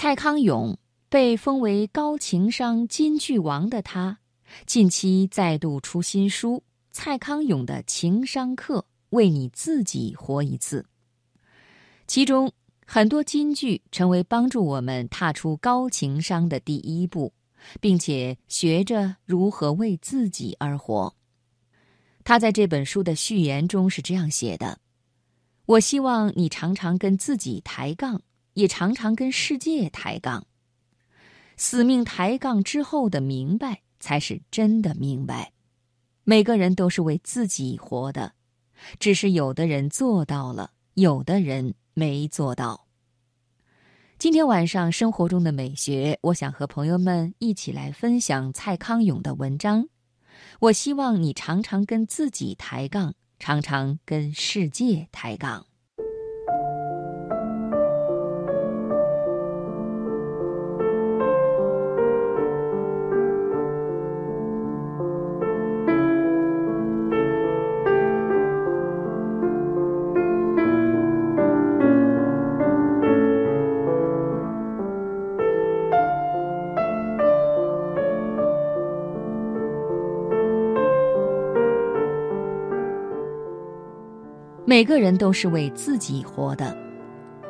[0.00, 4.16] 蔡康永被封为高情商金句王的他，
[4.64, 6.54] 近期再度出新书
[6.92, 8.78] 《蔡康永的情商课》，
[9.10, 10.86] 为你自己活一次。
[12.06, 12.52] 其中
[12.86, 17.32] 很多金句成为帮助我们踏出高情商的第一步，
[17.80, 21.12] 并且学着如何为自己而活。
[22.22, 24.78] 他在这本书的序言中是这样写的
[25.66, 28.22] ：“我希望你常常跟自己抬杠。”
[28.58, 30.44] 也常常跟世界抬杠，
[31.56, 35.52] 死命抬杠之后的明白，才是真的明白。
[36.24, 38.32] 每个人都是为自己活的，
[38.98, 42.88] 只是有的人做到了，有的人没做到。
[44.18, 49.88] 今天晚上生活中的美学，我想和朋友们一起来分享蔡康永的文章。
[50.58, 55.67] 我希望你常常跟自己抬杠，常常跟世界抬杠。
[84.68, 86.76] 每个人都是为自己活的，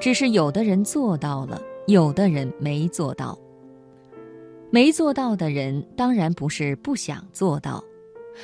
[0.00, 3.38] 只是有的人做到了，有的人没做到。
[4.70, 7.84] 没做到的人当然不是不想做到，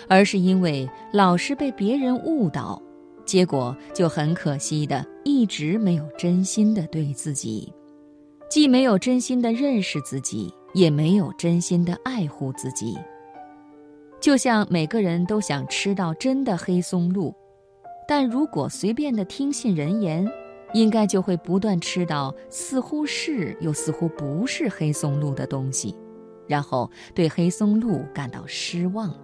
[0.07, 2.79] 而是因为老是被别人误导，
[3.25, 7.73] 结果就很可惜的一直没有真心的对自己，
[8.51, 12.99] 既没有真心的认识自己，也没有真心的爱护自己。
[14.21, 17.35] 就像每个人都想吃到真的黑松露。
[18.09, 20.27] 但如果随便的听信人言，
[20.73, 25.95] 应该就会不断吃到似乎是又似乎不是黑松露的东西，
[26.47, 29.15] 然后对黑松露感到失望，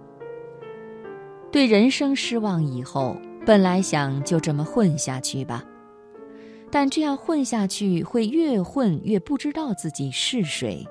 [1.51, 5.65] 对人生失望以后，本来想就这么混下去吧，
[6.69, 10.87] 但这样混下去会越混越不知道自己是谁，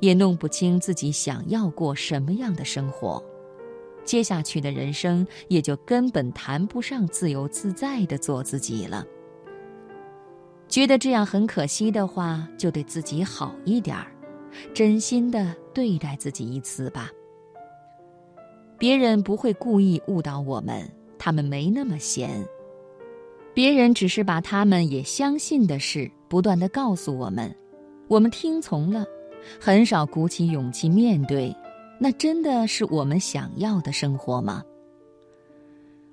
[0.00, 3.22] 也弄不清自己想要过什么样的生活。
[4.08, 9.04] 接下去的人生也就根本谈不上自由自在的做自己了。
[10.66, 14.10] 觉得这样很可惜的话，就对自己好一点儿，
[14.72, 17.10] 真心的对待自己一次吧。
[18.78, 22.42] 别人不会故意误导我们，他们没那么闲。
[23.52, 27.54] 别人只是把他们也相信的事不断的告诉我们，
[28.08, 29.04] 我们听从了，
[29.60, 31.54] 很少鼓起勇气面对。
[31.98, 34.62] 那真的是我们想要的生活吗？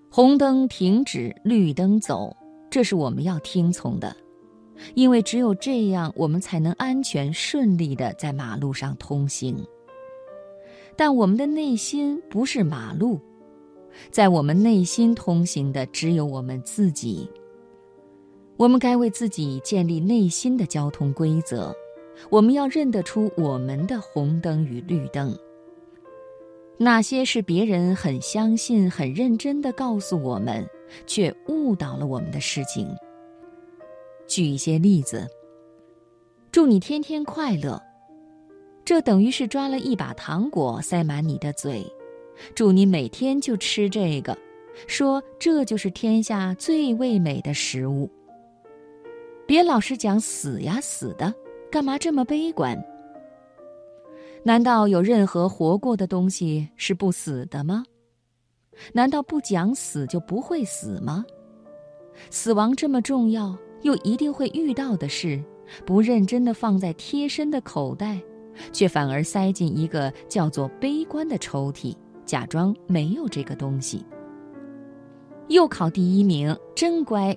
[0.10, 2.36] 红灯停止，绿灯走，
[2.72, 4.16] 这是我们要听从的，
[4.94, 9.58] 因为只有这样，我们才能安全顺利的在马路上通行。
[10.96, 13.20] 但我们的内心不是马路，
[14.10, 17.30] 在我们内心通行的只有我们自己。
[18.58, 21.76] 我们该为自己建立内心的交通规则，
[22.30, 25.38] 我们要认得出我们的红灯与绿灯。
[26.78, 30.68] 哪些是别人很相信、很认真的告诉我们，
[31.08, 32.88] 却误导了我们的事情？
[34.28, 35.28] 举一些例子。
[36.52, 37.82] 祝你天天快乐，
[38.84, 41.86] 这等于是抓了一把糖果塞满你的嘴。
[42.54, 44.38] 祝你每天就吃这个，
[44.88, 48.10] 说这就是天下最味美的食物。
[49.48, 51.34] 别老是讲死呀死的，
[51.72, 52.78] 干嘛这么悲观？
[54.48, 57.84] 难道有任何活过的东西是不死的吗？
[58.94, 61.26] 难道不讲死就不会死吗？
[62.30, 65.44] 死亡这么重要又一定会遇到的事，
[65.84, 68.22] 不认真的放在贴身的口袋，
[68.72, 74.06] 却反而塞进一个叫做悲观的抽屉，假装没有这个东西。
[75.48, 77.36] 又考第一名，真乖。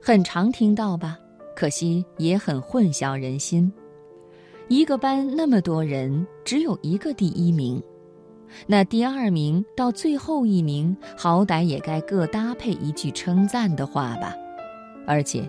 [0.00, 1.18] 很常听到吧？
[1.54, 3.70] 可惜也很混淆人心。
[4.70, 7.82] 一个班那么多人，只有一个第一名，
[8.68, 14.32] 那第二名到最后一名，好歹也该各搭配一句称赞的话吧。
[15.08, 15.42] 而且，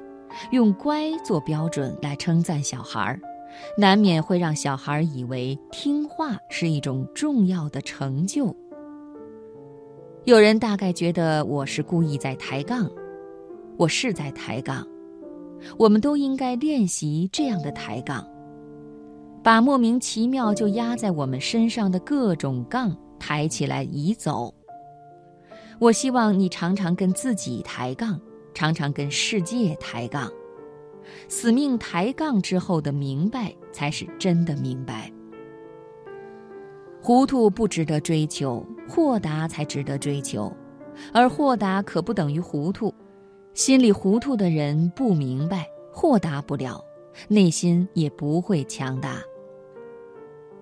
[0.49, 3.19] 用“乖”做标准来称赞小孩儿，
[3.77, 8.55] 难免会让小孩以为听话是一种重要的成就。
[10.23, 12.89] 有人大概觉得我是故意在抬杠，
[13.77, 14.83] 我是在抬杠，
[15.77, 18.25] 我们都应该练习这样的抬杠。
[19.43, 24.53] 把莫名其妙就压在我们身上的各种杠抬起来移走。
[25.79, 28.19] 我希望你常常跟自己抬杠，
[28.53, 30.31] 常常跟世界抬杠。
[31.27, 35.11] 死命抬杠之后的明白，才是真的明白。
[37.01, 40.55] 糊涂不值得追求，豁达才值得追求，
[41.11, 42.93] 而豁达可不等于糊涂。
[43.55, 46.79] 心里糊涂的人不明白，豁达不了，
[47.27, 49.19] 内心也不会强大。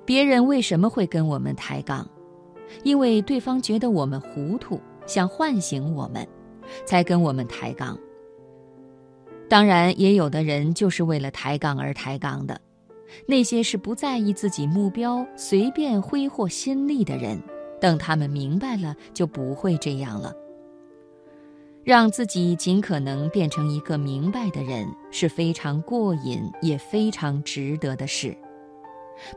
[0.09, 2.09] 别人为什么会跟我们抬杠？
[2.81, 6.27] 因为对方觉得我们糊涂，想唤醒我们，
[6.83, 7.95] 才跟我们抬杠。
[9.47, 12.59] 当然，也有的人就是为了抬杠而抬杠的，
[13.27, 17.39] 那些是不在意自己目标、随便挥霍心力的人，
[17.79, 20.33] 等他们明白了，就不会这样了。
[21.83, 28.35] 让自己尽可能变成一个明白的人，是非常过瘾也非常值得的事。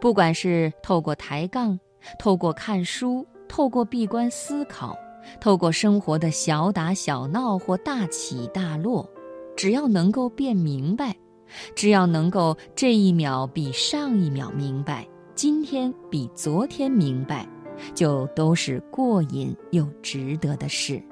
[0.00, 1.78] 不管是透过抬杠，
[2.18, 4.96] 透过看书，透过闭关思考，
[5.40, 9.08] 透过生活的小打小闹或大起大落。
[9.54, 11.14] 只要能够变明白，
[11.74, 17.46] 只要能够这一秒比上一秒明白，今天比昨天明白，
[17.94, 21.02] 就都是过瘾又值得的事。